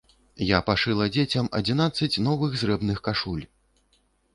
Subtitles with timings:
[0.45, 3.51] Я пашыла дзецям адзінаццаць новых зрэбных кашуль!